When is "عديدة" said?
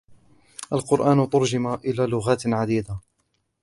2.47-2.99